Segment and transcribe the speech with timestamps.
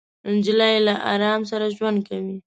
[0.33, 2.35] نجلۍ له ارام سره ژوند کوي.